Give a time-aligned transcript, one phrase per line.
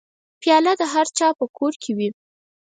[0.41, 2.09] پیاله د هرچا په کور کې وي.